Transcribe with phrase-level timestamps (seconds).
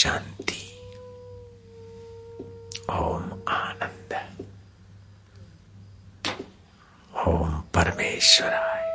[0.00, 0.88] शांति।
[2.90, 4.38] ओम आनंद।
[7.28, 8.86] ओम परमेश्वराय।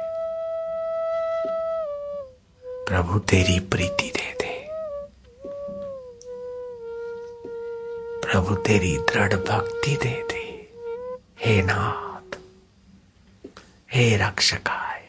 [2.87, 4.69] प्रभु, तेरी प्रीति दे दे।
[8.27, 10.73] प्रभु, तेरी दृढ़ भक्ति दे दे।
[11.39, 12.37] हे नाथ,
[13.93, 15.01] हे रक्षकाय,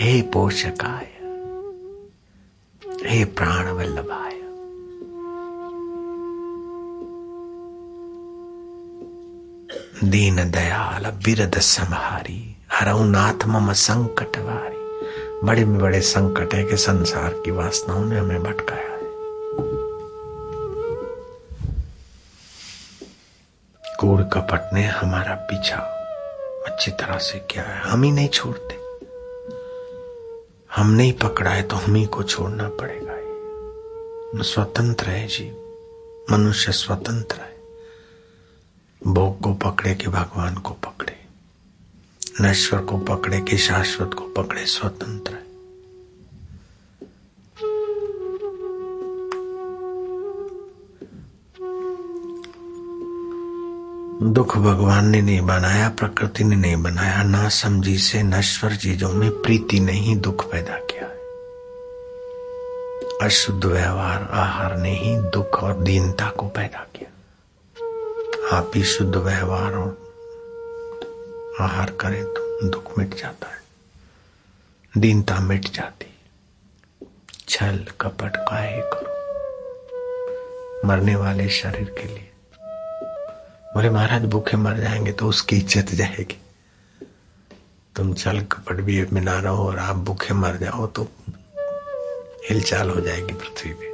[0.00, 1.12] हे पोषकाय,
[3.06, 4.21] हे प्राण वल्लभाय
[10.04, 14.76] दीन दयाल बिरद संहारी हरऊ नाथ मम संकट वारी।
[15.46, 19.02] बड़े में बड़े संकट है कि संसार की वासनाओं ने हमें भटकाया है।
[24.00, 25.76] कूड़ कपट ने हमारा पीछा
[26.66, 28.74] अच्छी तरह से किया है। हम ही नहीं छोड़ते।
[30.76, 33.12] हम नहीं पकड़ा है तो हम ही को छोड़ना पड़ेगा।
[34.42, 35.58] स्वतंत्र है जीव
[36.30, 37.51] मनुष्य स्वतंत्र है।
[39.14, 41.16] भोग को पकड़े कि भगवान को पकड़े।
[42.40, 45.42] नश्वर को पकड़े कि शाश्वत को पकड़े, स्वतंत्र है।
[54.32, 59.30] दुख भगवान ने नहीं बनाया, प्रकृति ने नहीं बनाया, ना समझी से नश्वर चीज़ों में
[59.30, 61.22] प्रीति ने ही दुख पैदा किया है।
[63.22, 67.11] अशुद्ध व्यवहार, आहार ने ही दुख और दीनता को पैदा किया।
[68.52, 69.90] आप ही शुद्ध व्यवहार और
[71.60, 76.06] आहार करें तो दुख मिट जाता है। दीनता मिट जाती
[77.48, 79.10] छल, कपट, काहे करो।
[80.88, 82.28] मरने वाले शरीर के लिए।
[83.74, 86.38] बोले, महाराज, भूखे मर जाएँगे तो उसकी इज़्ज़त जाएगी।
[87.96, 91.08] तुम छल, कपट, भी में रहो और आप भूखे मर जाओ तो
[92.50, 93.91] हिलचाल हो जाएगी पृथ्वी पे।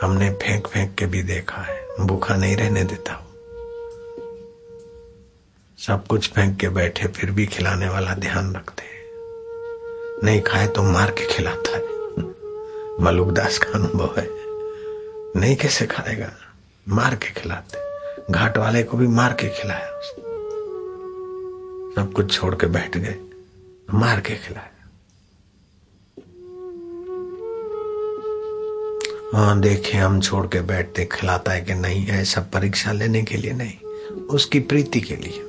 [0.00, 3.24] हमने फेंक फेंक के भी देखा है। भूखा नहीं रहने देता वो
[5.78, 9.04] सब कुछ फेंक के बैठे, फिर भी खिलाने वाला ध्यान रखते हैं।
[10.24, 11.82] नहीं खाए तो मार के खिलाता है।
[13.00, 14.28] मलुकदास का अनुभव है।
[15.40, 16.32] नहीं कैसे खाएगा?
[16.88, 17.78] मार के खिलाते।
[18.32, 20.00] घाट वाले को भी मार के खिलाया
[21.96, 23.16] सब कुछ छोड़ के बैठ गए।
[23.94, 24.77] मार के खिलाया।
[29.34, 33.36] हाँ देखे, हम छोड़ के बैठते, खिलाता है कि नहीं है सब परीक्षा लेने के
[33.36, 33.74] लिए नहीं,
[34.30, 35.42] उसकी प्रीति के लिए।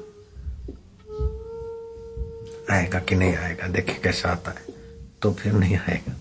[2.72, 4.73] आएगा कि नहीं आएगा, देखे कैसा आता है
[5.22, 6.13] तो फिर नहीं आएगा।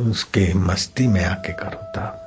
[0.00, 2.24] उसके मस्ती में आके करो तब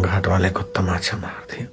[0.00, 1.66] घाट वाले को तमाचा मार दिया।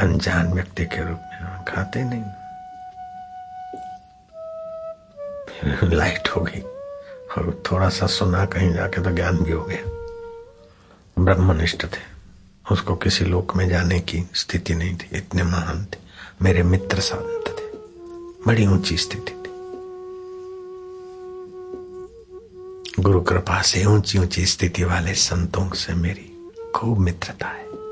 [0.00, 2.43] अनजान व्यक्ति के रूप में खाते नहीं।
[5.84, 6.60] लाइट हो गई
[7.38, 9.90] और थोड़ा सा सुना कहीं जाके तो ज्ञान भी हो गया।
[11.24, 12.14] ब्रह्मनिष्ठ थे।
[12.72, 15.98] उसको किसी लोक में जाने की स्थिति नहीं थी। इतने महान थे।
[16.42, 17.76] मेरे मित्र संत थे।
[18.46, 19.44] बड़ी ऊँची स्थिति थी।
[23.02, 27.83] गुरु कृपा से ऊँची ऊँची स्थिति वाले संतों से मेरी खूब मित्रता है।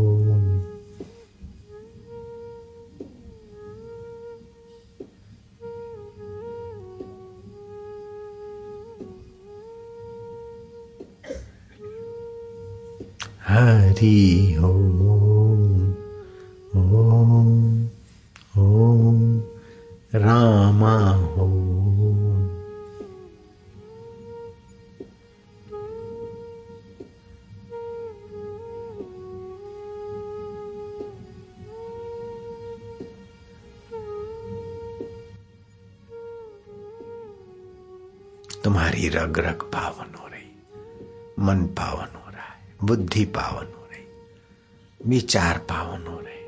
[45.28, 46.46] विचार पावन हो रहे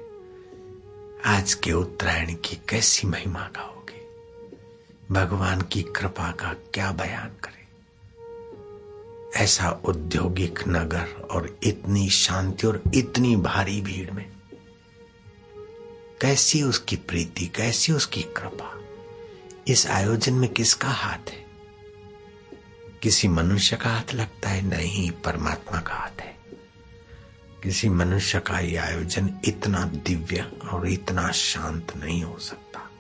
[1.26, 4.08] आज के उत्तरायण की कैसी महिमा गाओगे?
[5.12, 7.68] भगवान की कृपा का क्या बयान करें?
[9.36, 14.32] ऐसा औद्योगिक नगर और इतनी शांति और इतनी भारी भीड़ में
[16.22, 18.82] कैसी उसकी प्रीति, कैसी उसकी कृपा?
[19.68, 21.46] इस आयोजन में किसका हाथ है?
[23.02, 24.62] किसी मनुष्य का हाथ लगता है?
[24.62, 26.39] नहीं, परमात्मा का हाथ है।
[27.64, 32.92] किसी मनुष्य का यह आयोजन इतना दिव्य और इतना शांत नहीं हो सकता।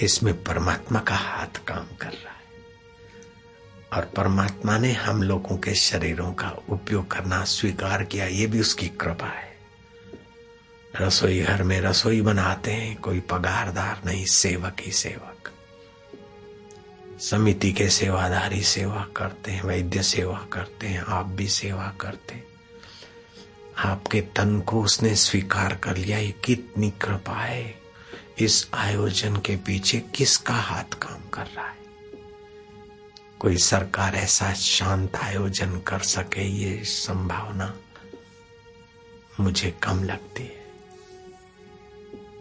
[0.00, 2.40] इसमें परमात्मा का हाथ काम कर रहा है।
[3.92, 8.88] और परमात्मा ने हम लोगों के शरीरों का उपयोग करना स्वीकार किया, ये भी उसकी
[8.88, 9.58] कृपा है।
[11.00, 15.52] रसोई घर में रसोई बनाते हैं, कोई पगारदार नहीं, सेवक ही सेवक।
[17.20, 22.49] समिति के सेवादारी सेवा करते हैं, वैद्य सेवा करते हैं, आप भी सेवा करते हैं।
[23.84, 27.80] आपके तन को उसने स्वीकार कर लिया, ये कितनी कृपा है।
[28.38, 31.76] इस आयोजन के पीछे किसका हाथ काम कर रहा है?
[33.40, 37.74] कोई सरकार ऐसा शांत आयोजन कर सके, ये संभावना
[39.40, 40.60] मुझे कम लगती है।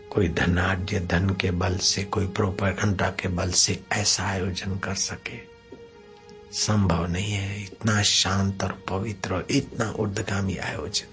[0.09, 5.39] कोई धनाढ़ धन के बल से, कोई प्रोपेगंडा के बल से ऐसा आयोजन कर सके,
[6.53, 11.08] संभव नहीं है। इतना शांत और पवित्र और इतना उर्दगामी आयोजन।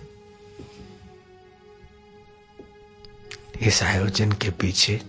[3.62, 5.00] इस आयोजन के पीछे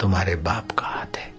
[0.00, 1.32] तुम्हारे बाप का हाथ है।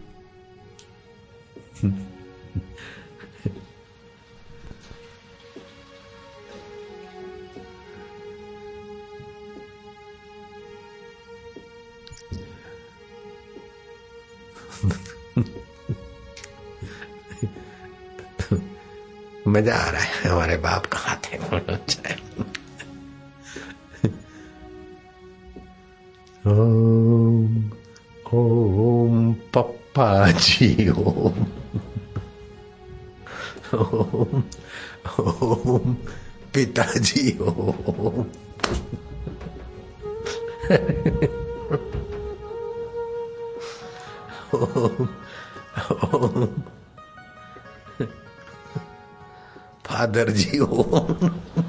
[19.48, 22.18] मज़ा आ रहा है, हमारे बाप का हाथ है।
[26.48, 27.72] ओम
[28.36, 31.46] ओम पप्पा जी ओम
[33.74, 34.44] ओम
[35.20, 35.96] ओम
[36.54, 38.26] पिताजी ओम
[49.86, 51.63] फादर जी ओम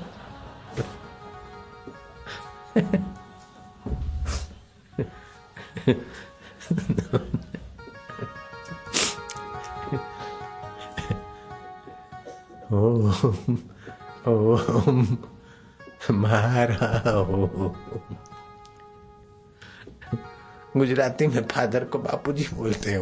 [20.77, 23.01] गुजराती में फादर को बापूजी बोलते हैं।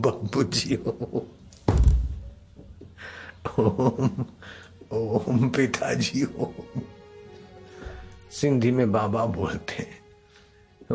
[0.00, 1.20] बापूजी, ओम
[4.92, 6.80] ओम पिताजी, ओम।
[8.30, 9.98] सिंधी में बाबा बोलते हैं।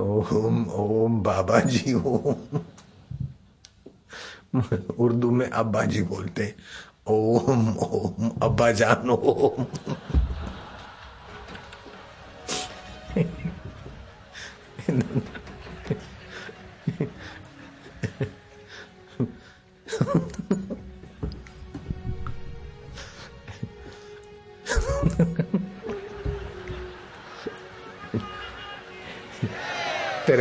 [0.02, 2.36] ओम ओम बाबा जी ओम।
[5.00, 6.56] उर्दू में अब्बा जी बोलते हैं।
[7.08, 9.66] ओम ओम अब्बा जान ओम।
[14.84, 14.96] तेरे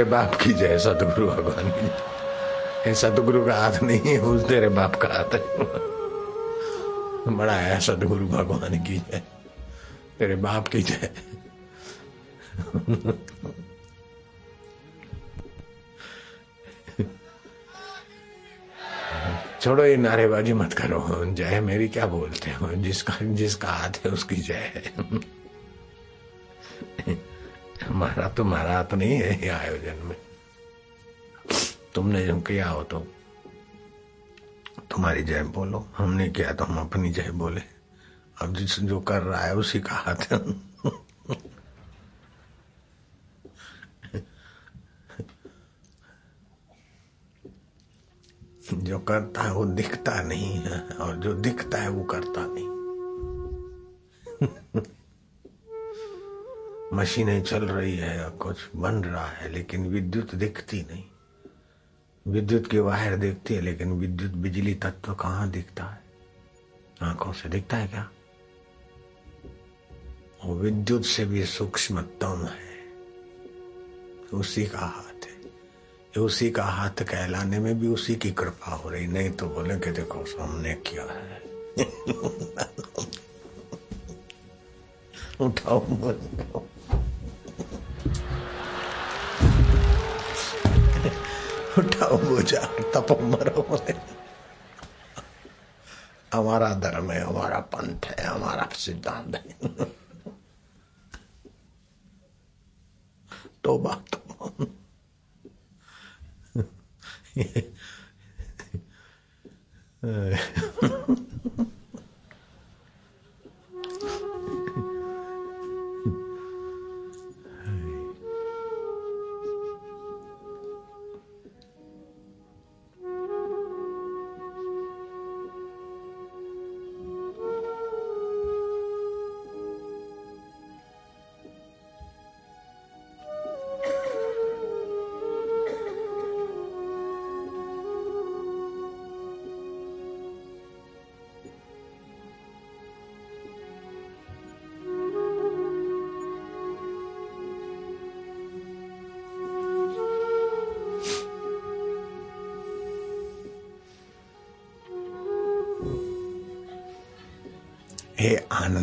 [0.04, 1.86] बाप की जय सतगुरु भगवान की।
[2.84, 5.56] जय सतगुरु का हाथ नहीं है, उस तेरे बाप का हाथ है।
[7.36, 9.22] बड़ा है सतगुरु भगवान की जय।
[10.18, 11.10] तेरे बाप की जय।
[19.62, 24.36] छोड़ो, ये नारेबाजी मत करो जय मेरी क्या बोलते हो जिसका जिसका हाथ है, उसकी
[24.36, 24.82] जय है।
[27.86, 30.16] हमारा तुम्हारा हाथ नहीं है ये आयोजन में।
[31.94, 32.98] तुमने जो किया हो तो
[34.90, 37.62] तुम्हारी जय बोलो। हमने किया तो हम अपनी जय बोले।
[38.42, 40.38] अब जिस, जो कर रहा है, उसी का हाथ है।
[48.80, 52.72] जो करता है वो दिखता नहीं है, और जो दिखता है वो करता नहीं।
[56.92, 61.04] मशीनें चल रही है, कुछ बन रहा है, लेकिन विद्युत दिखती नहीं।
[62.28, 66.04] विद्युत की वायर दिखती है, लेकिन विद्युत बिजली तत्व कहाँ दिखता है?
[67.02, 68.10] आँखों से दिखता है क्या?
[70.46, 72.72] विद्युत से भी सूक्ष्मतम है।
[74.34, 75.11] उसी का
[76.20, 79.90] उसी का हाथ कहलाने में भी उसी की कृपा हो रही। नहीं तो बोले कि
[79.90, 81.42] देखो हमने किया है।
[85.40, 85.78] उठाओ
[91.78, 93.80] उठाओ बोझा तपो मरो
[96.34, 99.68] हमारा धर्म है, हमारा पंथ है, हमारा सिद्धांत है।
[103.64, 104.22] तो बात
[107.36, 107.72] हे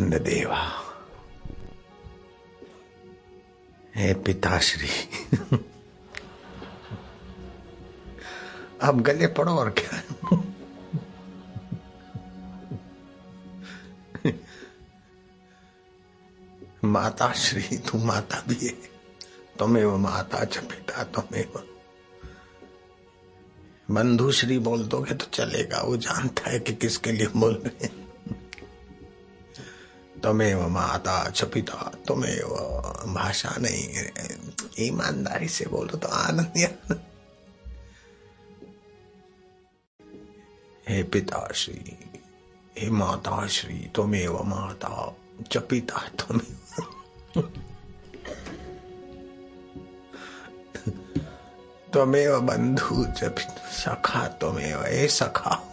[0.10, 0.60] आनंद देवा
[3.96, 4.90] हे पिताश्री
[8.82, 10.02] अब गले पड़ो और क्या
[16.86, 18.74] माता श्री तू माता भी है
[19.60, 21.46] तुम्हें वो माता च पिता तुम्हें
[23.92, 27.99] बंधु श्री बोल दोगे तो चलेगा वो जानता है कि किसके लिए बोल रहे हैं
[30.24, 32.50] तमेव माता च पिता तमेव
[33.14, 34.04] भाषा नहीं
[34.88, 36.54] ईमानदारी से बोलो तो आनंद
[40.90, 41.98] हे पिताश्री,
[42.78, 45.16] हे माताश्री त्वमेव माता
[45.52, 47.42] च पिता त्वमेव
[51.94, 53.32] त्वमेव बंधु च
[53.72, 55.69] सखा त्वमेव ए सखा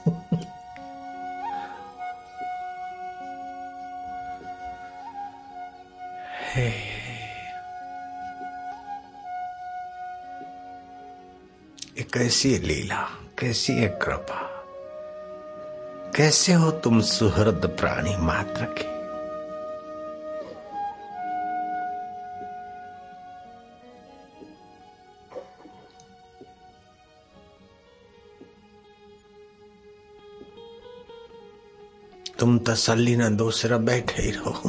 [12.16, 13.08] कैसी है लीला,
[13.38, 14.64] कैसी है कृपा?
[16.16, 18.96] कैसे हो तुम सुहृद प्राणी मात्र के?
[32.38, 34.68] तुम तसल्ली न दूसरा बैठे ही रहो।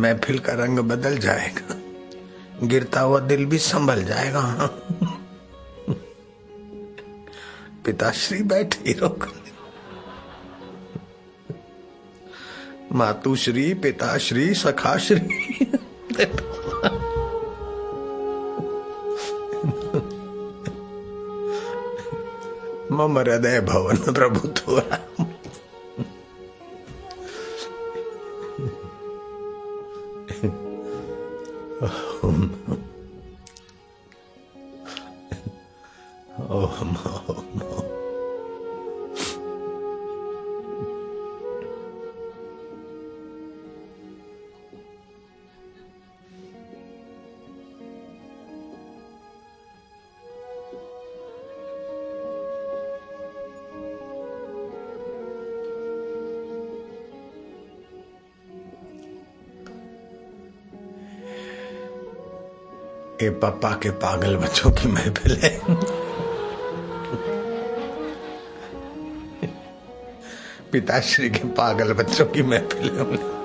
[0.00, 1.77] महफिल का रंग बदल जाएगा।
[2.62, 4.70] गिरता हुआ दिल भी संभल जाएगा।
[7.84, 9.28] पिताश्री बैठे रोक
[12.92, 15.20] मातुश्री, पिताश्री, सखाश्री।
[22.92, 25.26] मम हृदय भवन प्रभु थोड़ा
[63.42, 65.60] पापा के पागल बच्चों की महफिल है।
[70.72, 73.38] पिताश्री के पागल बच्चों की महफिल है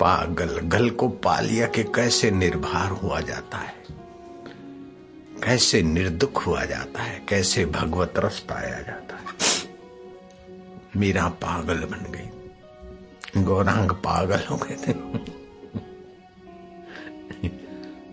[0.00, 3.74] पागल गल को पालिया के कैसे निर्भर हुआ जाता है?
[5.44, 7.22] कैसे निर्दुख हुआ जाता है?
[7.28, 8.97] कैसे भगवत रस पाया जाता है?
[10.98, 14.92] मीरा पागल बन गई। गौरांग पागल हो गए थे।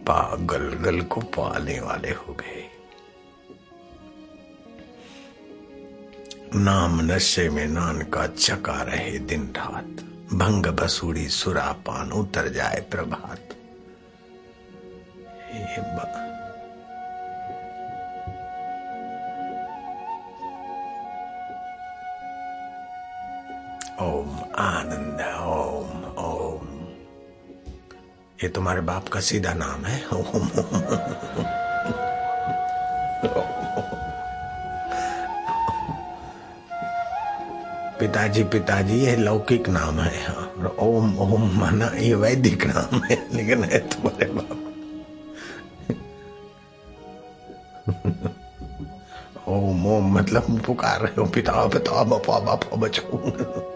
[0.04, 2.70] पागल गल को पाने वाले हो गए।
[6.56, 13.50] नाम नशे में नान का चका रहे दिन रात। भंग बसूड़ी सुरापान उतर जाए प्रभात।
[15.52, 16.25] ओम
[24.56, 26.68] आनंद ओम ओम।
[28.44, 30.48] ये तुम्हारे बाप का सीधा नाम है, ओम
[38.00, 43.64] पिताजी पिताजी, ये लौकिक नाम है हाँ। ओम ओम माना ये वैदिक नाम है, लेकिन
[43.64, 44.62] है तुम्हारे बाप।
[49.48, 53.74] ओम ओम मतलब पुकार रहे हो, पिता पिता, बापा बापा बचाओ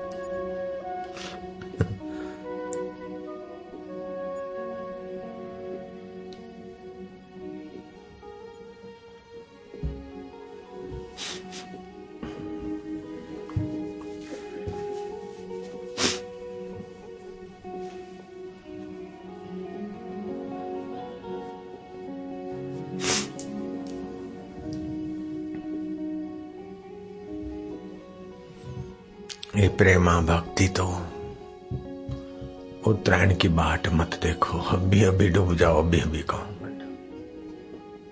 [34.70, 36.46] अभी अभी डूब जाओ, अभी अभी कहो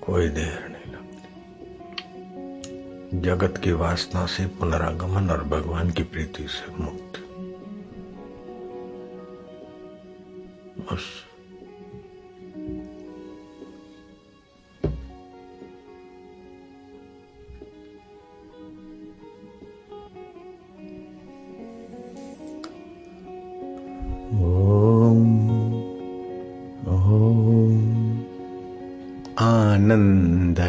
[0.05, 1.27] कोई देर नहीं लगती।
[3.21, 7.06] जगत की वासना से पुनरागमन और भगवान की प्रीति से मुक्त।
[29.97, 30.59] आनंद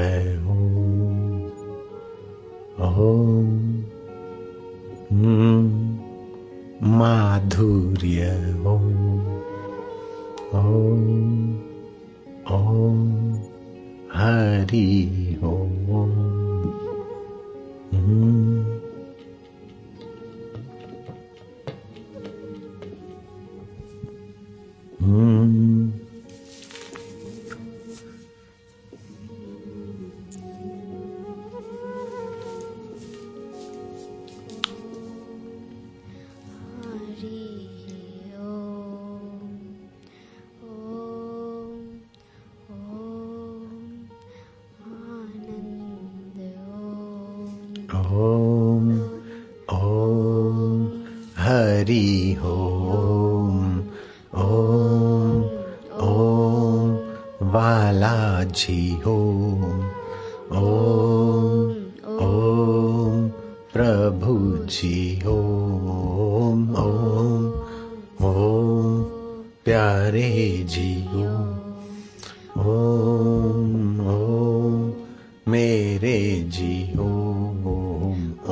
[76.28, 77.66] जी ओम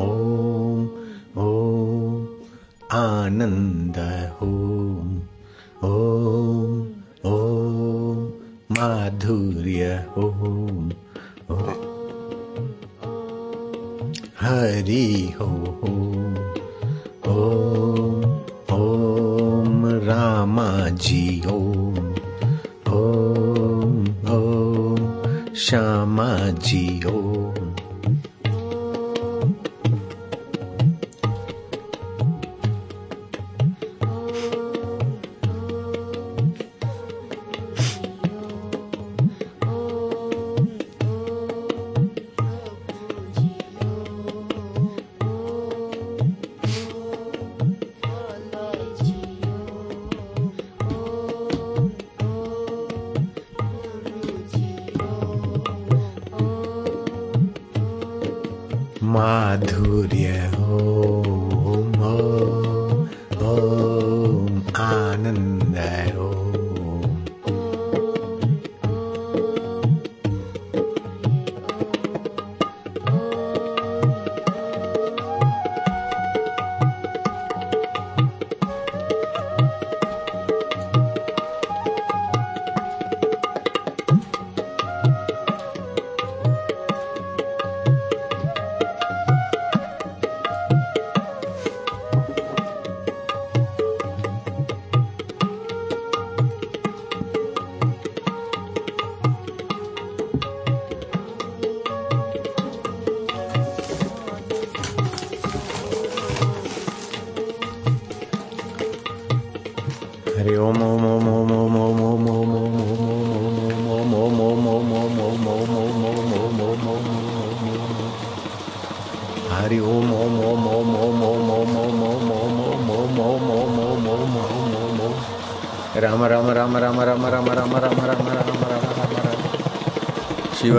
[0.02, 0.88] ओम
[1.42, 2.26] ओम
[2.92, 3.85] आनंद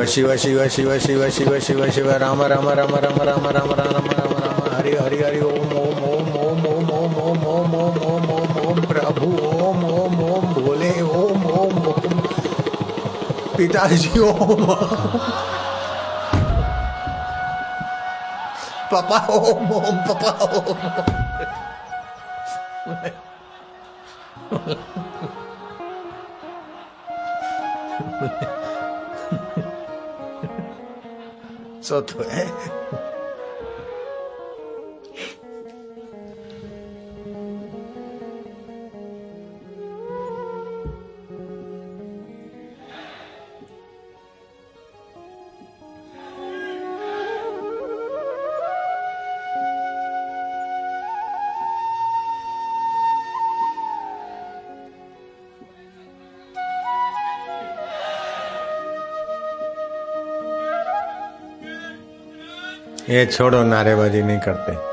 [0.06, 4.10] शिव शिव शिव शिव शिव शिव शिव शिव राम राम राम राम राम राम राम
[4.10, 8.58] राम राम हरि हरि हरि ओम ओम ओम ओम ओम ओम ओम ओम ओम ओम
[8.62, 12.20] ओम प्रभु ओम ओम ओम भोले ओम ओम ओम
[13.58, 14.66] पिताजी ओम
[18.92, 21.27] पापा ओम ओम पापा ओम
[31.98, 32.47] 我腿
[63.10, 64.87] ये छोड़ो नारेबाजी नहीं करते।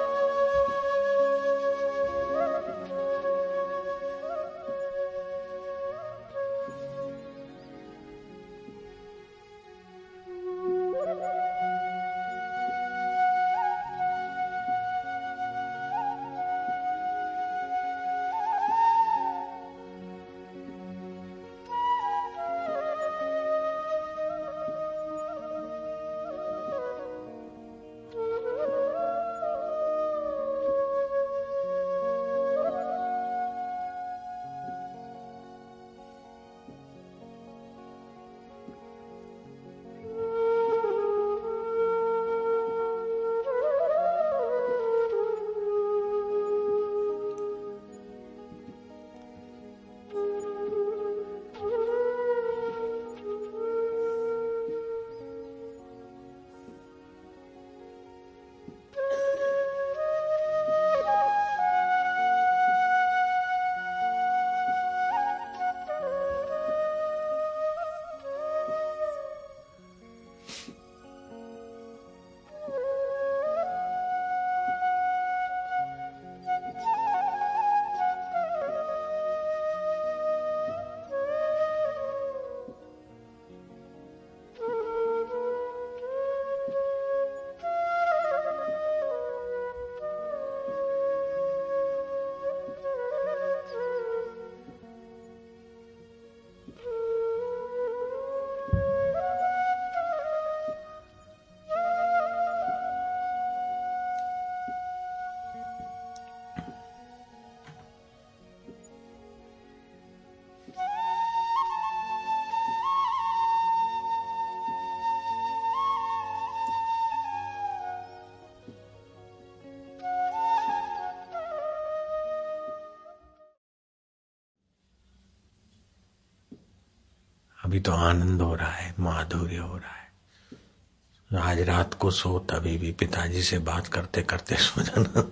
[127.74, 132.78] अभी तो आनंद हो रहा है माधुर्य हो रहा है। आज रात को सो तभी
[132.78, 135.24] भी पिताजी से बात करते करते सो जाना।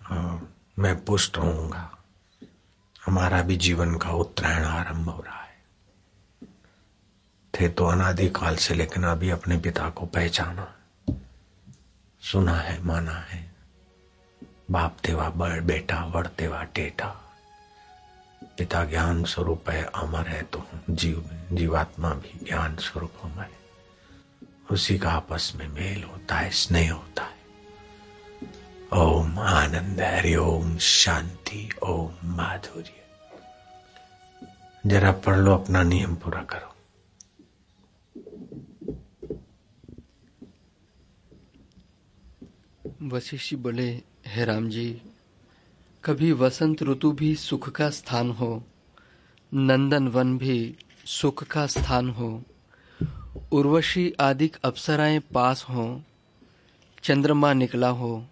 [0.00, 1.98] हाँ, मैं पुष्ट होऊँगा
[3.06, 5.56] हमारा भी जीवन का उत्तरायण आरंभ हो रहा है।
[7.54, 10.74] थे तो अनादिकाल से लेकिन अभी अपने पिता को पहचाना।
[12.22, 13.54] सुना है माना है।
[14.70, 15.28] बाप तेवा
[15.60, 17.20] बेटा वड़ तेवा टेटा।
[18.58, 23.64] पिता ज्ञान स्वरूप है, अमर है तो जीव, जीवात्मा भी ज्ञान स्वरूप अमर है।
[24.70, 27.34] उसी का आपस में मेल होता है, स्नेह होता है।
[28.92, 33.04] ओम आनंद, हरि ओम, शांति, ओम माधुर्य।
[34.86, 36.70] जरा पढ़ लो, अपना नियम पूरा करो।
[43.02, 45.02] वशिष्ठ बोले, हे राम जी
[46.04, 48.64] कभी वसंत ऋतु भी सुख का स्थान हो,
[49.54, 50.74] नंदन वन भी
[51.06, 52.42] सुख का स्थान हो।
[53.52, 56.02] उर्वशी आदि अप्सराएँ पास हो,
[57.02, 58.26] चंद्रमा निकला हो,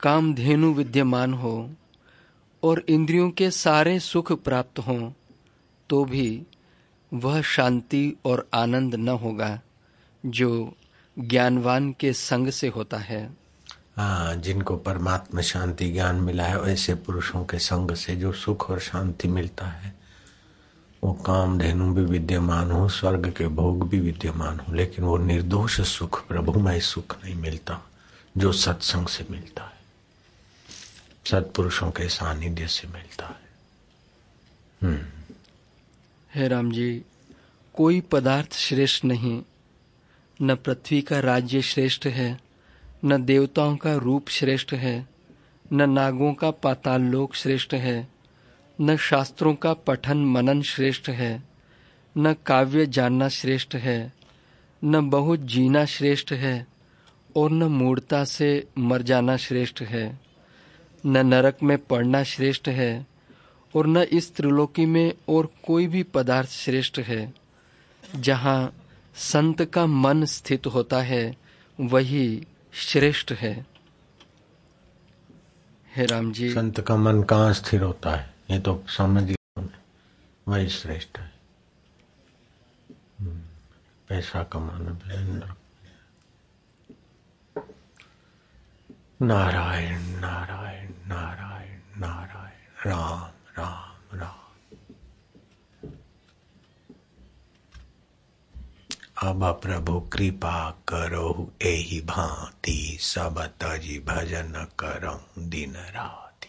[0.00, 1.70] कामधेनु विद्यमान हो,
[2.62, 5.12] और इंद्रियों के सारे सुख प्राप्त हो
[5.90, 6.42] तो भी
[7.12, 9.60] वह शांति और आनंद न होगा,
[10.26, 10.74] जो
[11.16, 13.41] ज्ञानवान के संग से होता है।
[13.96, 18.80] हाँ जिनको परमात्मा शांति ज्ञान मिला है, ऐसे पुरुषों के संग से जो सुख और
[18.80, 19.94] शांति मिलता है,
[21.04, 25.80] वो काम धेनु भी विद्यमान हो, स्वर्ग के भोग भी विद्यमान हो, लेकिन वो निर्दोष
[25.80, 27.80] सुख प्रभुमय सुख नहीं मिलता,
[28.36, 29.82] जो सत्संग से मिलता है।
[31.26, 33.52] सत्पुरुषों के सानिध्य से मिलता है।
[34.82, 35.02] हम्म।
[36.34, 37.04] हे राम जी,
[37.74, 39.42] कोई पदार्थ श्रेष्ठ नहीं,
[40.42, 42.51] न पृथ्वी का राज्य श्रेष्ठ है
[43.04, 45.08] न देवताओं का रूप श्रेष्ठ है,
[45.72, 48.08] न नागों का पाताल लोक श्रेष्ठ है,
[48.80, 51.42] न शास्त्रों का पठन मनन श्रेष्ठ है,
[52.18, 54.12] न काव्य जानना श्रेष्ठ है,
[54.84, 56.66] न बहुत जीना श्रेष्ठ है,
[57.36, 60.20] और न मूर्ता से मर जाना श्रेष्ठ है,
[61.06, 63.06] न नरक में पढ़ना श्रेष्ठ है,
[63.76, 67.34] और न इस त्रिलोकी में और कोई भी पदार्थ श्रेष्ठ है।
[68.16, 68.74] जहाँ
[69.14, 71.36] संत का मन स्थित होता है,
[71.80, 73.66] वही श्रेष्ठ है।
[75.96, 78.34] हे राम जी। संत का मन कहाँ स्थिर होता है?
[78.50, 79.36] ये तो समझ
[80.48, 81.32] वही श्रेष्ठ है।
[83.20, 83.40] हम्म,
[84.08, 84.98] पैसा कमाना
[89.22, 94.41] नारायण नारायण नारायण नारायण राम राम राम।
[99.22, 106.46] अब प्रभु कृपा करो एही भांति सब तजी भजन करो दिन रात।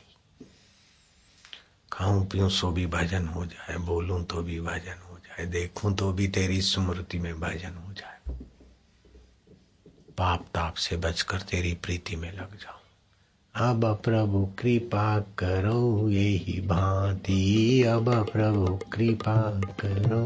[1.91, 6.11] खाऊं पीऊं सो भी भजन हो जाए, बोलूँ तो भी भजन हो जाए, देखूँ तो
[6.11, 8.35] भी तेरी स्मृति में भजन हो जाए।
[10.17, 17.83] पाप ताप से बचकर तेरी प्रीति में लग जाऊँ। अब प्रभु कृपा करो यही भांति,
[17.83, 19.37] अब प्रभु कृपा
[19.79, 20.25] करो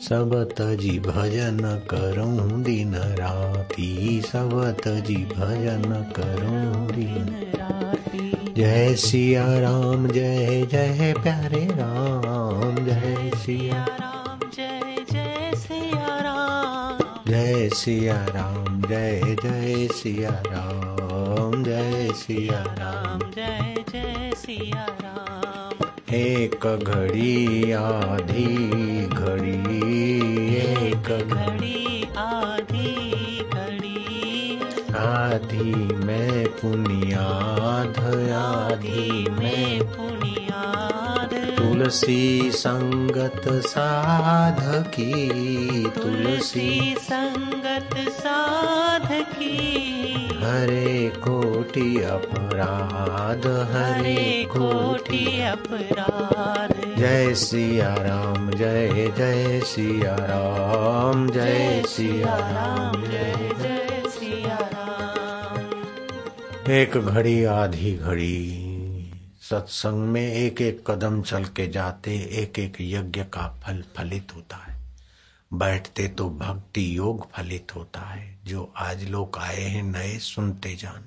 [0.00, 1.58] सब तजी भजन
[1.90, 7.36] करूँ दिन राती, सब तजी भजन करूँ दिन
[8.56, 17.68] जय सिया राम, जय जय प्यारे राम, जय सिया राम, जय जय सिया राम। जय
[17.74, 25.77] सिया राम, जय जय सिया राम, जय सिया राम, जय जय सिया राम।
[26.12, 29.76] एक घड़ी आधी घड़ी।
[30.56, 34.58] एक घड़ी आधी घड़ी।
[34.96, 37.20] आधी मैं पुनिया
[38.38, 40.17] आधी में पुनियाध
[41.78, 45.12] तुलसी संगत साधकी
[45.90, 49.58] तुलसी संगत साधकी।
[50.42, 62.36] हरे कोटि अपराध हरे कोटि अपराध। जय सिया राम जय जय सिया राम जय सिया
[62.36, 64.58] राम जय जय सिया
[66.70, 68.67] एक घड़ी आधी घड़ी।
[69.50, 74.56] सत्संग में एक एक कदम चल के जाते एक एक यज्ञ का फल फलित होता
[74.56, 74.80] है।
[75.54, 81.06] बैठते तो भक्ति योग फलित होता है। जो आज लोग आए हैं, नए सुनते जाना।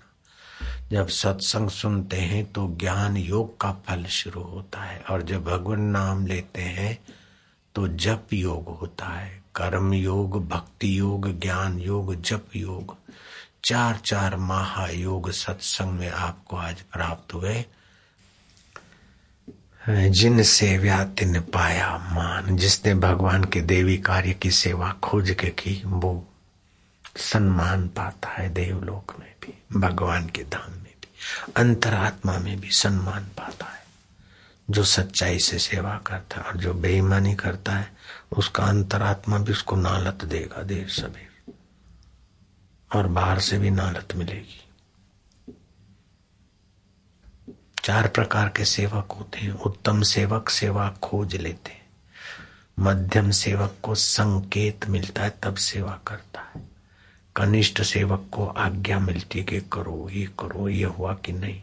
[0.92, 5.82] जब सत्संग सुनते हैं तो ज्ञान योग का फल शुरू होता है। और जब भगवान
[5.82, 7.00] नाम लेते हैं
[7.76, 12.96] तो जप योग होता है। कर्म योग, भक्ति योग, ज्ञान योग, जप योग।
[13.64, 17.66] चार चार महायोग सत्संग में आपको आज प्राप्त हुए।
[19.90, 25.84] जिन सेव्या तिन पाया मान, जिसने भगवान के देवी कार्य की सेवा खोज के की,
[25.86, 26.28] वो
[27.18, 31.08] सम्मान पाता है देवलोक में भी, भगवान के धाम में भी,
[31.58, 33.84] अंतरात्मा में भी सम्मान पाता है।
[34.70, 37.92] जो सच्चाई से सेवा करता है और जो बेईमानी करता है,
[38.38, 41.54] उसका अंतरात्मा भी उसको नालत देगा देर सभी।
[42.96, 44.61] और बाहर से भी नालत मिलेगी।
[47.84, 51.86] चार प्रकार के सेवक होते हैं। उत्तम सेवक सेवा खोज लेते हैं।
[52.80, 56.70] मध्यम सेवक को संकेत मिलता है, तब सेवा करता है।
[57.36, 61.62] कनिष्ठ सेवक को आज्ञा मिलती कि करो, ये करो, ये हुआ कि नहीं।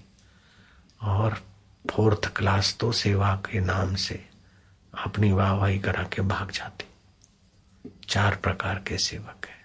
[1.03, 1.43] और
[1.91, 4.29] फोर्थ क्लास तो सेवा के नाम से
[5.05, 6.87] अपनी वाहवाही करा के भाग जाते।
[8.09, 9.58] चार प्रकार के सेवक है।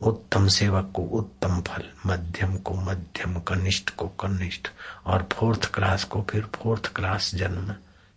[0.00, 4.68] उत्तम सेवक को उत्तम फल, मध्यम को मध्यम, कनिष्ठ को कनिष्ठ,
[5.06, 7.74] और फोर्थ क्लास को फिर फोर्थ क्लास जन्म।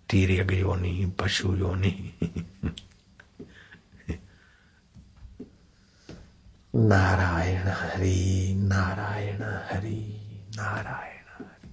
[0.10, 2.14] तीर्यग योनि, पशु योनि।
[6.76, 10.22] नारायण हरि नारायण हरि
[10.56, 11.70] नारायण हरि।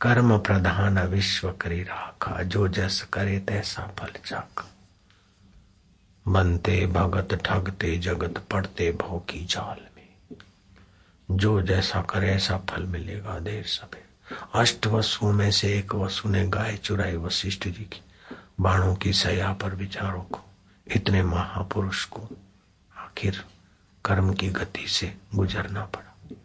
[0.00, 4.73] कर्म प्रधान विश्व करी राखा, जो जस करे तैसा फल चाका।
[6.28, 10.36] बनते भगत, ठगते जगत पड़ते भौ की जाल में।
[11.30, 14.04] जो जैसा करे ऐसा फल मिलेगा देर सवेर।
[14.54, 18.00] अष्ट वसुओं में से एक वसु ने गाय चुराई वशिष्ठ जी की।
[18.60, 20.40] बाणों की सया पर विचारों को,
[20.96, 22.28] इतने महापुरुष को
[22.96, 23.44] आखिर
[24.04, 26.36] कर्म की गति से गुजरना पड़ा।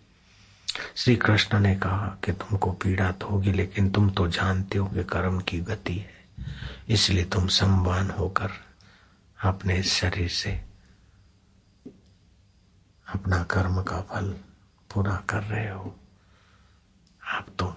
[0.96, 5.04] श्री कृष्ण ने कहा कि तुमको पीड़ा तो होगी, लेकिन तुम तो जानते हो कि
[5.04, 6.46] कर्म की गति है।
[6.90, 8.50] इसलिए तुम सम्मान होकर
[9.44, 10.52] अपने शरीर से
[13.08, 14.32] अपना कर्म का फल
[14.94, 15.96] पूरा कर रहे हो,
[17.24, 17.76] आप तो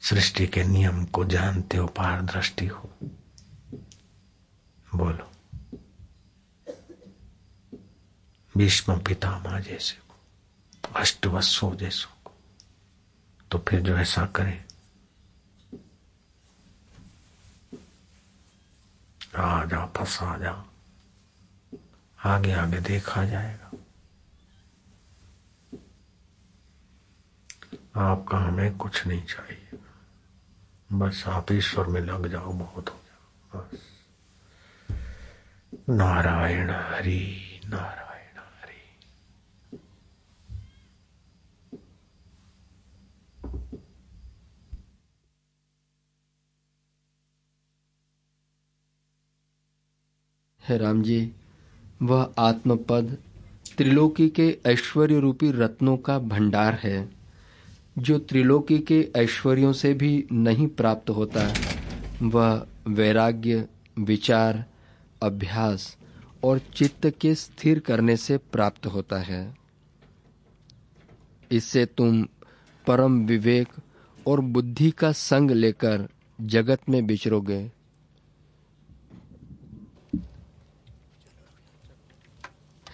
[0.00, 2.90] सृष्टि के नियम को जानते हो पारदृष्टि हो।
[4.94, 5.30] बोलो।
[8.56, 10.14] भीष्म पितामह जैसे को,
[10.94, 12.32] अष्टवत्सो जैसो को
[13.50, 14.65] तो फिर जो ऐसा करे
[20.22, 20.64] आ जाओ।
[22.24, 23.70] आगे आगे देखा जाएगा।
[27.96, 29.68] आपका हमें कुछ नहीं चाहिए।
[30.92, 33.78] बस आप ईश्वर में लग जाओ, बहुत हो जाओ। बस।
[35.88, 38.05] नारायण हरि, नारायण।
[50.68, 51.32] है राम जी।
[52.02, 53.16] वह आत्मपद
[53.76, 57.08] त्रिलोकी के ऐश्वर्य रूपी रत्नों का भंडार है,
[57.98, 61.54] जो त्रिलोकी के ऐश्वर्यों से भी नहीं प्राप्त होता।
[62.22, 63.66] वह वैराग्य,
[63.98, 64.64] विचार,
[65.22, 65.96] अभ्यास
[66.44, 69.54] और चित्त के स्थिर करने से प्राप्त होता है।
[71.50, 72.22] इससे तुम
[72.86, 73.68] परम विवेक
[74.26, 76.08] और बुद्धि का संग लेकर
[76.40, 77.75] जगत में विचरोगे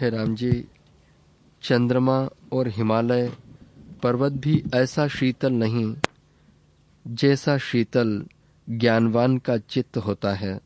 [0.02, 0.64] हे राम जी
[1.62, 3.32] चंद्रमा और हिमालय
[4.02, 5.94] पर्वत भी ऐसा शीतल नहीं,
[7.06, 8.26] जैसा शीतल
[8.70, 10.60] ज्ञानवान का चित्त होता है।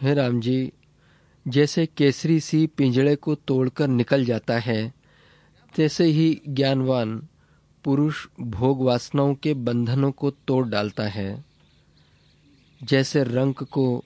[0.00, 0.72] हे राम जी
[1.48, 4.92] जैसे केसरी सी पिंजड़े को तोड़कर निकल जाता है,
[5.74, 7.28] तैसे ही ज्ञानवान
[7.84, 11.51] पुरुष भोग वासनाओं के बंधनों को तोड़ डालता है।
[12.84, 14.04] जैसे रंक को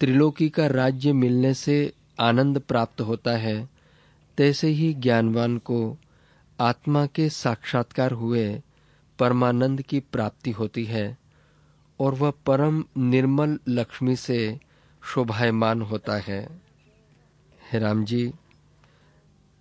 [0.00, 3.68] त्रिलोकी का राज्य मिलने से आनंद प्राप्त होता है,
[4.38, 5.96] तैसे ही ज्ञानवान को
[6.60, 8.62] आत्मा के साक्षात्कार हुए
[9.18, 11.18] परमानंद की प्राप्ति होती है,
[12.00, 14.60] और वह परम निर्मल लक्ष्मी से
[15.04, 16.60] शोभायमान होता है।
[17.72, 18.32] हे राम जी,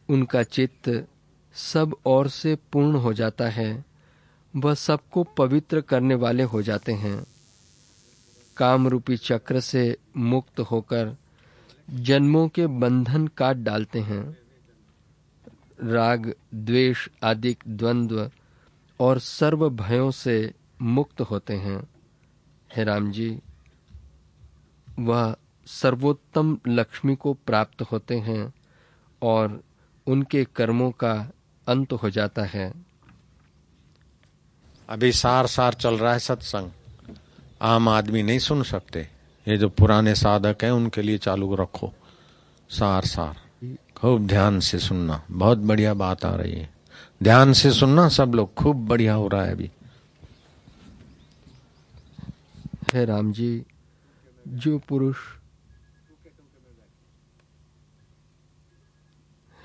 [0.09, 1.07] उनका चित्त
[1.53, 3.85] सब और से पूर्ण हो जाता है,
[4.55, 7.25] वह सबको पवित्र करने वाले हो जाते हैं।
[8.57, 11.17] काम रूपी चक्र से मुक्त होकर
[11.89, 14.37] जन्मों के बंधन काट डालते हैं।
[15.83, 18.31] राग, द्वेष आदि द्वंद्व
[18.99, 21.87] और सर्व भयों से मुक्त होते हैं।
[22.75, 23.39] हे राम जी,
[24.99, 25.35] वह
[25.65, 28.53] सर्वोत्तम लक्ष्मी को प्राप्त होते हैं
[29.21, 29.63] और
[30.07, 31.31] उनके कर्मों का
[31.67, 32.73] अंत हो जाता है।
[34.89, 36.71] अभी सार सार चल रहा है सत्संग।
[37.63, 39.09] आम आदमी नहीं सुन सकते।
[39.47, 41.93] ये जो पुराने साधक हैं, उनके लिए चालू रखो।
[42.69, 43.41] सार सार।
[43.95, 46.73] खूब ध्यान से सुनना। बहुत बढ़िया बात आ रही है।
[47.23, 49.71] ध्यान से सुनना सब लोग। खूब बढ़िया हो रहा है अभी।
[52.93, 53.65] हे राम जी,
[54.47, 55.17] जो पुरुष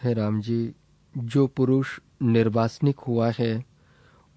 [0.03, 0.73] है राम जी,
[1.19, 3.65] जो पुरुष निर्वासनिक हुआ है,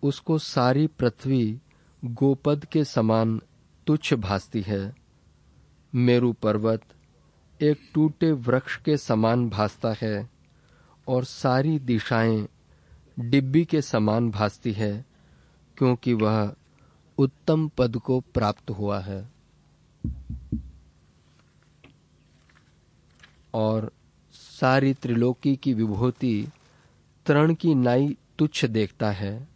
[0.04, 1.60] उसको सारी पृथ्वी
[2.06, 3.42] गोपद के समान
[3.88, 4.96] तुच्छ भासती है।
[5.96, 6.82] मेरु पर्वत
[7.62, 10.30] एक टूटे वृक्ष के समान भासता है
[11.08, 12.48] और सारी दिशाएँ
[13.20, 15.06] डिब्बी के समान भासती है,
[15.78, 16.54] क्योंकि वह
[17.18, 19.32] उत्तम पद को प्राप्त हुआ है।
[23.54, 23.92] और
[24.34, 26.48] सारी त्रिलोकी की विभूति
[27.26, 29.48] तरण की नाई तुच्छ देखता है,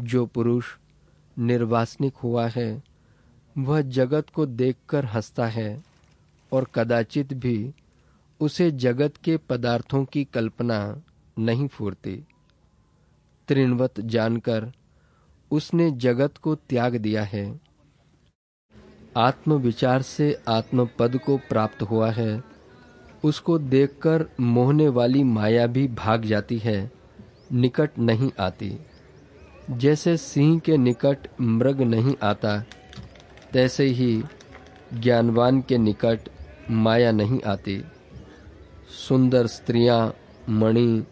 [0.00, 0.66] जो पुरुष
[1.38, 2.87] निर्वासनिक हुआ है
[3.58, 5.84] वह जगत को देखकर हंसता है
[6.52, 7.72] और कदाचित भी
[8.40, 11.02] उसे जगत के पदार्थों की कल्पना
[11.38, 12.26] नहीं फूरती।
[13.48, 14.72] तृणवत जानकर
[15.50, 17.60] उसने जगत को त्याग दिया है।
[19.16, 22.42] आत्मविचार से आत्मपद को प्राप्त हुआ है।
[23.24, 26.90] उसको देखकर मोहने वाली माया भी भाग जाती है,
[27.52, 28.78] निकट नहीं आती।
[29.70, 32.64] जैसे सिंह के निकट मृग नहीं आता
[33.52, 34.22] तैसे ही
[34.94, 36.20] ज्ञानवान के निकट
[36.70, 37.84] माया नहीं आती।
[39.08, 40.14] सुंदर स्त्रियाँ,
[40.48, 41.04] मणि,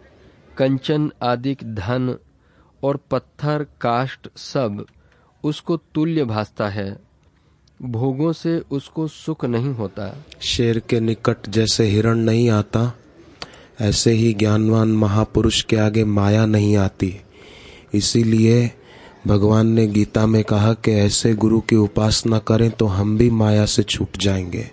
[0.59, 2.17] कंचन आदि धन
[2.83, 4.87] और पत्थर, काष्ट सब
[5.45, 6.97] उसको तुल्य भासता है।
[7.83, 12.97] भोगों से उसको सुख नहीं होता। शेर के निकट जैसे हिरण नहीं आता,
[13.81, 17.21] ऐसे ही ज्ञानवान महापुरुष के आगे माया नहीं आती।
[17.95, 18.71] इसीलिए
[19.27, 23.67] भगवान ने गीता में कहा कि ऐसे गुरु की उपासना करें तो हम भी माया
[23.67, 24.71] से छूट जाएँगे।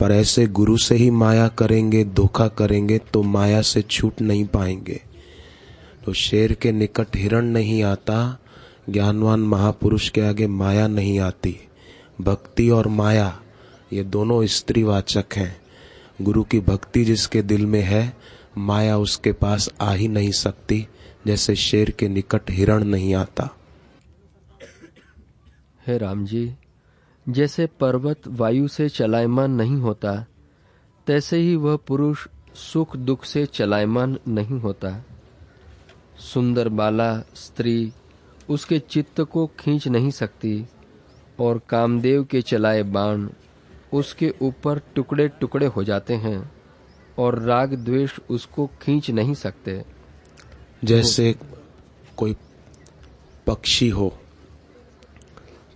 [0.00, 5.00] पर ऐसे गुरु से ही माया करेंगे, धोखा करेंगे तो माया से छूट नहीं पाएँगे।
[6.04, 8.38] तो शेर के निकट हिरण नहीं आता,
[8.90, 11.56] ज्ञानवान महापुरुष के आगे माया नहीं आती।
[12.20, 13.40] भक्ति और माया,
[13.92, 15.60] ये दोनों स्त्रीवाचक हैं।
[16.22, 18.16] गुरु की भक्ति जिसके दिल में है,
[18.58, 20.88] माया उसके पास आ ही नहीं सकती,
[21.26, 23.56] जैसे शेर के निकट हिरण नहीं आता।
[25.86, 26.54] है राम जी,
[27.28, 30.26] जैसे पर्वत वायु से चलायमान नहीं होता,
[31.06, 35.04] तैसे ही वह पुरुष सुख दुख से चलायमान नहीं होता।
[36.18, 37.92] सुंदर बाला स्त्री
[38.48, 40.66] उसके चित्त को खींच नहीं सकती
[41.40, 43.28] और कामदेव के चलाए बाण
[43.92, 46.52] उसके ऊपर टुकड़े टुकड़े हो जाते हैं
[47.18, 49.84] और राग द्वेष उसको खींच नहीं सकते।
[50.84, 51.34] जैसे
[52.16, 52.36] कोई
[53.46, 54.19] पक्षी हो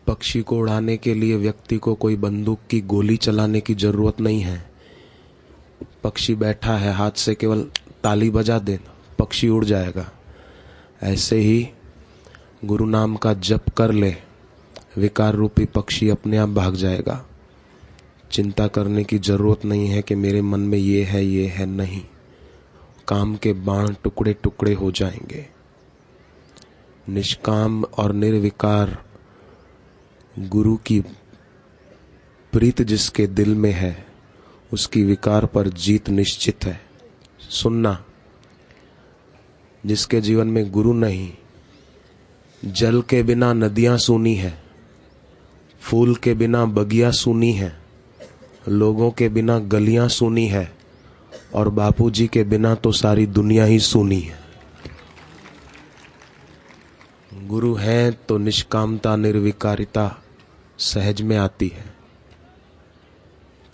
[0.07, 4.41] पक्षी को उड़ाने के लिए व्यक्ति को कोई बंदूक की गोली चलाने की ज़रूरत नहीं
[4.41, 4.71] है।
[6.05, 7.71] पक्षी बैठा है, हाथ से केवल
[8.03, 10.13] ताली बजा देना पक्षी उड़ जाएगा।
[11.03, 11.69] ऐसे ही
[12.65, 14.17] गुरु नाम का जप कर ले,
[14.97, 17.27] विकार रूपी पक्षी अपने आप भाग जाएगा।
[18.33, 22.03] चिंता करने की ज़रूरत नहीं है कि मेरे मन में ये है ये है नहीं।
[23.09, 25.47] काम के बाण टुकड़े टुकड़े हो जाएँगे।
[27.09, 29.05] निष्काम और निर्विकार
[30.39, 31.01] गुरु की
[32.53, 34.07] प्रीत जिसके दिल में है,
[34.73, 36.81] उसकी विकार पर जीत निश्चित है।
[37.41, 38.05] सुनना,
[39.87, 41.33] जिसके जीवन में गुरु नहीं,
[42.65, 44.63] जल के बिना नदियाँ सुनी है,
[45.81, 47.79] फूल के बिना बगिया सुनी है,
[48.69, 50.77] लोगों के बिना गलियाँ सुनी है,
[51.55, 54.39] और बापूजी के बिना तो सारी दुनिया ही सुनी है।
[57.35, 60.21] गुरु हैं तो निष्कामता, निर्विकारिता
[60.79, 61.95] सहज में आती है।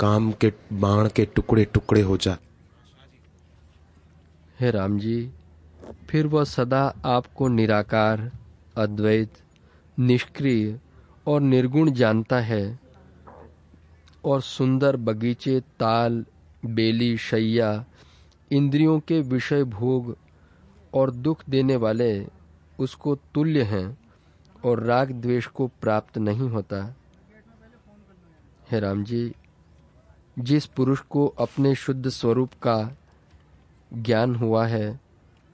[0.00, 2.50] काम के, बाण के टुकड़े टुकड़े हो जाते।
[4.60, 5.30] हे राम जी
[6.10, 8.32] फिर वह सदा आपको निराकार,
[8.76, 9.32] अद्वैत,
[9.98, 10.80] निष्क्रिय
[11.26, 12.80] और निर्गुण जानता है
[14.24, 16.26] और सुंदर बगीचे, ताल,
[16.64, 17.84] बेली, शैया,
[18.52, 20.16] इंद्रियों के विषय भोग
[20.94, 22.26] और दुख देने वाले
[22.78, 23.99] उसको तुल्य हैं।
[24.64, 26.94] और राग द्वेष को प्राप्त नहीं होता।
[28.70, 29.32] है राम जी,
[30.38, 32.96] जिस पुरुष को अपने शुद्ध स्वरूप का
[33.92, 35.00] ज्ञान हुआ है,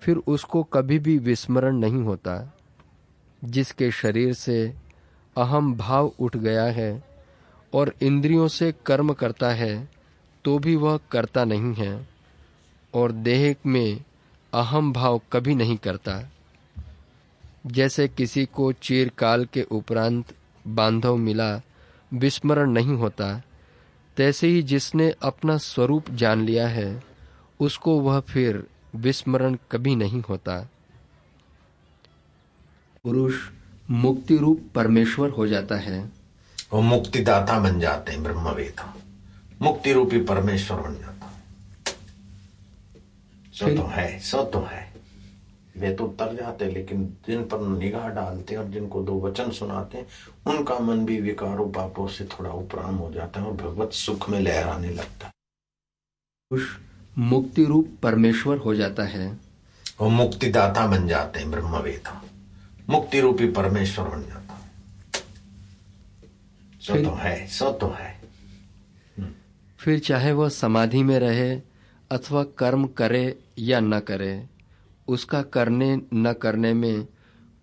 [0.00, 2.52] फिर उसको कभी भी विस्मरण नहीं होता,
[3.44, 4.74] जिसके शरीर से
[5.36, 7.04] अहम भाव उठ गया है
[7.74, 9.88] और इंद्रियों से कर्म करता है
[10.44, 12.08] तो भी वह करता नहीं है
[12.94, 14.04] और देह में
[14.52, 16.30] अहम भाव कभी नहीं करता।
[17.66, 20.34] जैसे किसी को चिरकाल के उपरांत
[20.68, 21.62] बांधव मिला
[22.14, 23.42] विस्मरण नहीं होता।
[24.16, 27.02] तैसे ही जिसने अपना स्वरूप जान लिया है
[27.60, 30.68] उसको वह फिर विस्मरण कभी नहीं होता।
[33.04, 33.34] पुरुष
[33.90, 36.12] मुक्ति रूप परमेश्वर हो जाता है।
[36.72, 38.94] वो मुक्तिदाता बन जाते हैं ब्रह्मवेता
[39.62, 41.42] मुक्ति रूपी परमेश्वर बन जाता है।
[43.52, 44.85] सो तो है सो तो है।
[45.76, 49.98] वे तो उतर जाते लेकिन जिन पर निगाह डालते हैं और जिनको दो वचन सुनाते
[49.98, 50.06] हैं
[50.46, 54.40] उनका मन भी विकारों पापों से थोड़ा उपराम हो जाता है और भगवत सुख में
[54.40, 55.32] लहराने लगता है।
[57.18, 59.38] मुक्ति रूप परमेश्वर हो जाता है।
[60.00, 62.22] वो मुक्तिदाता बन जाते हैं ब्रह्मवेता
[62.88, 64.70] मुक्ति रूपी परमेश्वर बन जाता है।
[66.80, 68.20] सो तो है सो तो है।
[69.18, 69.30] हम्म।
[69.78, 71.60] फिर चाहे वह समाधि में रहे
[72.10, 74.46] अथवा कर्म करे या न करे
[75.08, 77.06] उसका करने न करने में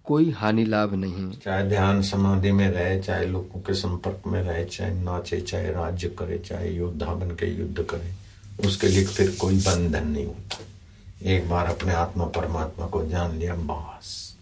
[0.06, 4.66] कोई हानि लाभ नहीं। चाहे ध्यान समाधि में रहे चाहे लोगों के संपर्क में रहे
[4.66, 8.14] चाहे नाचे चाहे राज्य करे चाहे योद्धा बन के युद्ध करे
[8.68, 10.58] उसके लिए फिर कोई बंधन नहीं होता।
[11.24, 14.38] एक बार अपने आत्मा परमात्मा को जान लिया बस।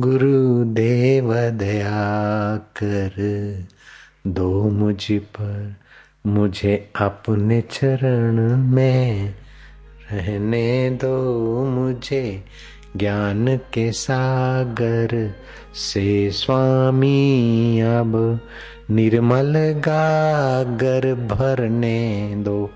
[0.00, 3.14] गुरुदेव दया कर
[4.26, 5.76] दो मुझ पर।
[6.26, 9.34] मुझे अपने चरण में
[10.12, 11.22] रहने दो,
[11.64, 12.44] मुझे
[12.96, 15.34] ज्ञान के सागर
[15.74, 18.40] से स्वामी अब
[18.90, 22.70] निर्मल गागर भरने दो।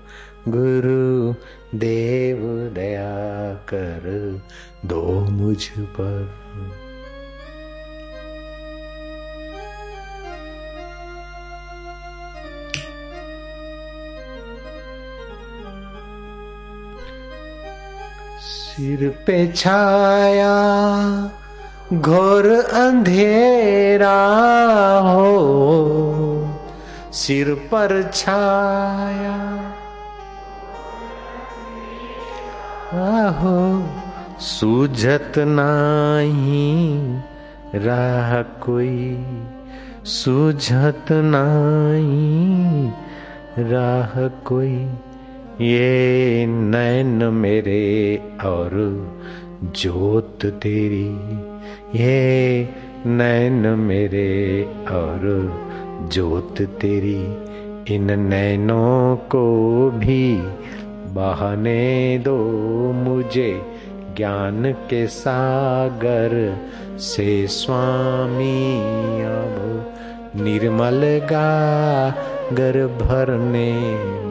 [0.47, 1.33] गुरु
[1.77, 2.37] देव
[2.75, 4.41] दया कर
[4.85, 6.31] दो मुझ पर।
[18.79, 20.51] सिर पे छाया,
[21.93, 24.19] घोर अंधेरा
[24.99, 25.31] हो,
[27.13, 29.35] सिर पर छाया।
[33.01, 33.89] आहो,
[34.39, 36.87] सूझत नाही
[37.75, 39.25] राह कोई,
[40.05, 42.87] सूझत नाही
[43.71, 44.89] राह कोई।
[45.61, 48.71] ये नैन मेरे और
[49.63, 51.09] जोत तेरी,
[51.99, 52.69] ये
[53.05, 55.25] नैन मेरे और
[56.13, 57.21] जोत तेरी,
[57.95, 59.43] इन नैनों को
[59.91, 60.35] भी
[61.13, 62.37] बहने दो
[62.93, 63.61] मुझे
[64.17, 66.57] ज्ञान के सागर
[66.99, 68.79] से स्वामी।
[69.25, 69.93] अब
[70.35, 71.01] निर्मल
[71.31, 73.71] गागर भरने
[74.23, 74.28] दो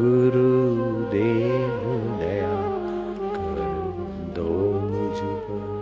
[0.00, 1.82] गुरुदेव
[2.18, 2.56] दया
[3.34, 3.60] कर
[4.36, 5.78] दो मुझ पर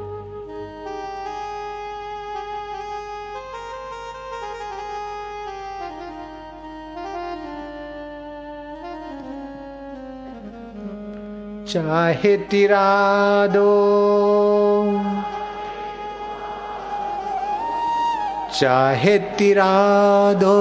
[11.68, 13.70] चाहे तिरा दो।
[18.60, 19.72] चाहे तिरा
[20.32, 20.56] दो।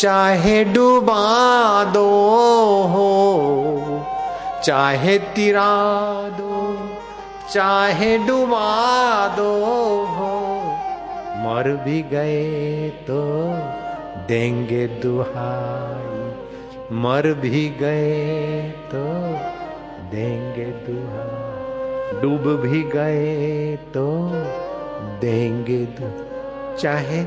[0.00, 1.22] चाहे डुबा
[1.84, 2.04] दो
[2.88, 3.08] हो,
[4.64, 5.72] चाहे तिरा
[6.28, 6.60] दो,
[7.52, 8.68] चाहे डुबा
[9.36, 9.50] दो
[10.14, 10.30] हो,
[11.44, 13.20] मर भी गए तो
[14.28, 16.22] देंगे दुहाई,
[17.02, 19.04] मर भी गए तो
[20.12, 24.06] देंगे दुहाई, डूब भी गए तो
[25.20, 26.10] देंगे दु
[26.78, 27.20] चाहे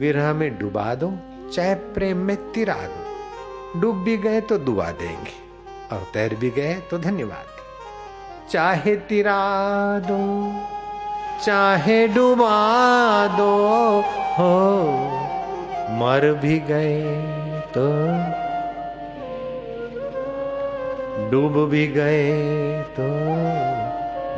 [0.00, 1.12] विरह में डुबा दो
[1.52, 5.32] चाहे प्रेम में तिरा दो डूब भी गए तो दुआ देंगे,
[5.92, 7.46] और तैर भी गए तो धन्यवाद।
[8.50, 9.40] चाहे तिरा
[10.08, 10.20] दो
[11.44, 12.56] चाहे डुबा
[13.36, 13.52] दो
[14.34, 14.54] हो,
[15.98, 17.00] मर भी गए
[17.74, 17.86] तो
[21.30, 22.30] डूब भी गए
[22.96, 23.08] तो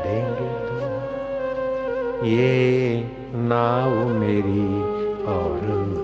[0.05, 2.55] देंगे तो। ये
[3.49, 4.67] नाव मेरी
[5.31, 6.03] और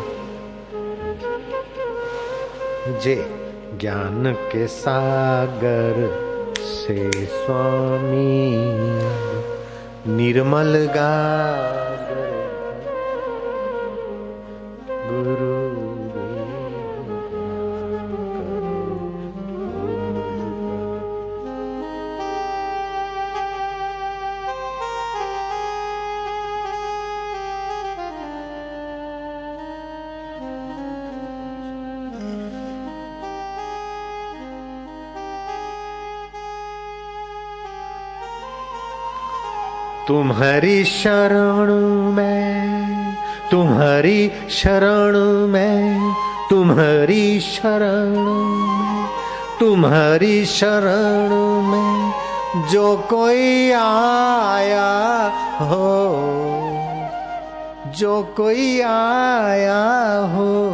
[3.00, 3.34] जे
[3.80, 5.94] ज्ञान के सागर
[6.58, 8.56] से, स्वामी।
[10.12, 11.79] निर्मल गागर
[40.10, 41.70] तुम्हारी शरण
[42.12, 43.16] में,
[43.50, 46.14] तुम्हारी शरण में,
[46.50, 49.08] तुम्हारी शरण में,
[49.60, 51.30] तुम्हारी शरण
[51.62, 52.12] में
[52.70, 54.90] जो कोई आया
[55.60, 55.92] हो,
[57.98, 60.70] जो कोई आया हो,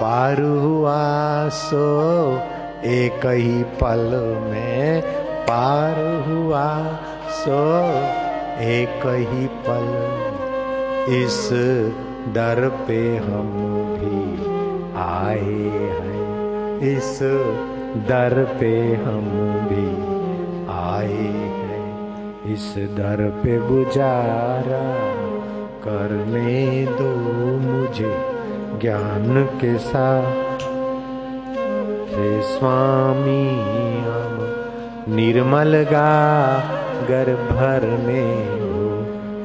[0.00, 2.36] पार हुआ सो
[2.84, 4.10] एक ही पल
[4.50, 5.02] में
[5.42, 6.98] पार हुआ
[7.30, 8.23] सो।
[8.64, 9.88] एक ही पल,
[11.14, 11.50] इस
[12.34, 13.50] दर पे हम
[13.98, 14.46] भी
[14.96, 17.18] आए हैं। इस
[17.96, 19.26] दर पे हम
[19.68, 19.88] भी
[20.68, 24.96] आए हैं। इस दर पे गुजारा
[25.84, 27.16] करने दो
[27.58, 28.16] मुझे
[28.80, 30.44] ज्ञान के साथ।
[32.08, 33.48] से स्वामी,
[34.00, 34.38] हम
[35.14, 36.58] निर्मल गा
[37.08, 37.34] गर
[38.06, 38.84] में हो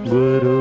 [0.08, 0.60] गुरु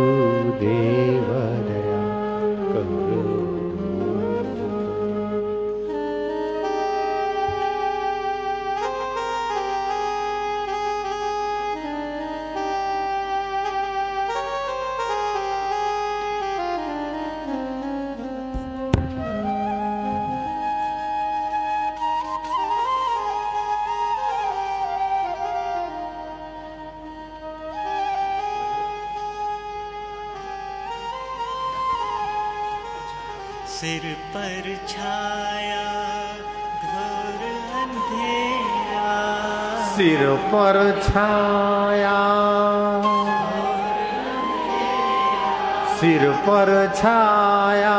[46.48, 47.96] पर छाया,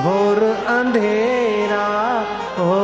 [0.00, 0.38] घोर
[0.74, 1.88] अंधेरा,
[2.58, 2.76] हो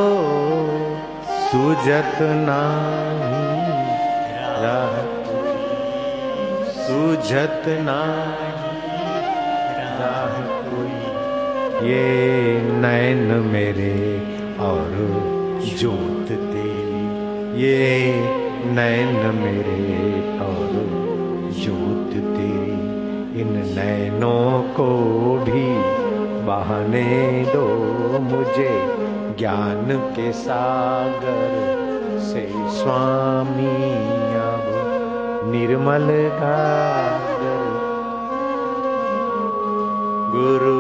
[1.45, 3.41] सुजत नाही
[6.77, 8.51] सुजत नाही
[10.69, 12.05] कोई। ये
[12.83, 13.97] नैन मेरे
[14.69, 14.93] और
[15.81, 17.05] जोत तेरी,
[17.63, 17.81] ये
[18.75, 19.81] नैन मेरे
[23.43, 24.89] इन नैनों को
[25.45, 25.65] भी
[26.47, 27.05] बहाने
[27.45, 27.67] दो
[28.23, 28.71] मुझे
[29.39, 29.87] ज्ञान
[30.17, 32.47] के सागर से
[32.79, 33.77] स्वामी।
[34.43, 36.59] अब निर्मल का
[40.35, 40.79] गुरु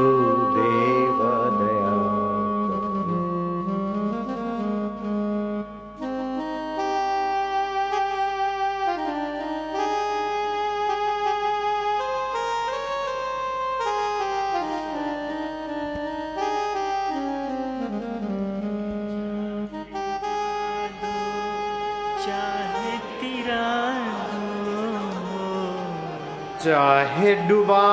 [26.64, 27.86] चाहे डुबा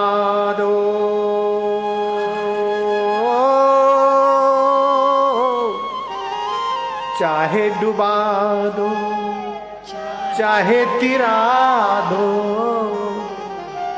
[0.53, 0.73] दो।
[7.19, 8.13] चाहे डुबा
[8.65, 8.89] दो।
[10.37, 11.39] चाहे तिरा
[12.11, 12.25] दो।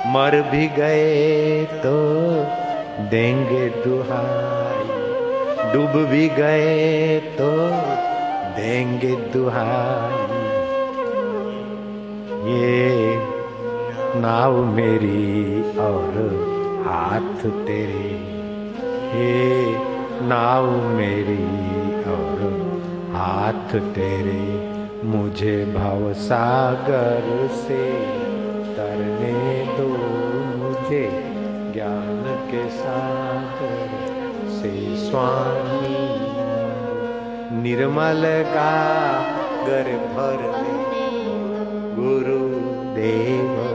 [0.08, 1.98] मर भी गए तो
[3.04, 4.88] देंगे दुहाई।
[5.74, 7.52] डूब भी गए तो
[8.62, 10.42] देंगे दुहाई।
[12.52, 12.91] ये
[14.22, 16.18] नाव मेरी और
[16.88, 18.10] हाथ तेरे।
[19.16, 19.78] ये
[20.28, 21.46] नाव मेरी
[22.12, 22.42] और
[23.16, 24.44] हाथ तेरे,
[25.04, 27.80] मुझे भव सागर से
[28.74, 29.90] तरने दो।
[30.58, 31.04] मुझे
[31.74, 33.90] ज्ञान के सागर
[34.52, 35.98] से स्वामी
[37.62, 38.72] निर्मल का
[39.68, 40.50] गर भर
[42.00, 42.40] गुरु
[42.96, 43.72] देव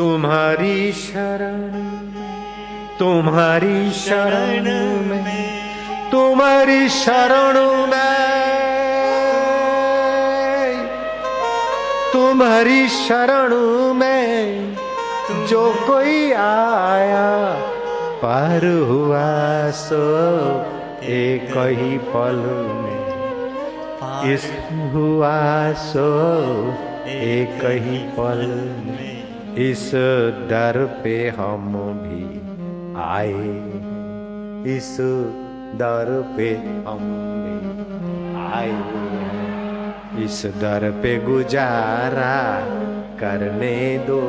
[0.00, 1.72] तुम्हारी शरण
[2.98, 4.64] तुम्हारी शरण
[5.06, 8.48] में, तुम्हारी शरण में,
[12.12, 13.54] तुम्हारी शरण
[13.94, 14.76] में
[15.46, 17.28] जो कोई आया,
[18.22, 20.02] पार हुआ सो
[21.02, 22.42] एक ही पल
[22.80, 24.50] में, इस
[24.94, 26.10] हुआ सो
[27.06, 28.46] एक ही पल
[28.86, 29.19] में।
[29.56, 29.92] इस
[30.50, 31.72] दर पे हम
[32.02, 32.40] भी
[33.02, 33.50] आए।
[34.76, 34.96] इस
[35.74, 37.00] दर पे हम
[37.44, 37.58] भी
[38.52, 39.00] आए।
[40.24, 42.60] इस दर पे गुजारा
[43.20, 44.20] करने दो